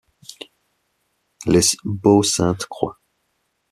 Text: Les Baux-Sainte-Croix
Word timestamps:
Les 1.45 1.77
Baux-Sainte-Croix 1.85 2.99